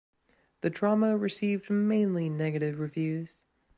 The 0.61 0.71
drama 0.71 1.15
received 1.15 1.69
mainly 1.69 2.27
negative 2.27 2.79
reviews. 2.79 3.43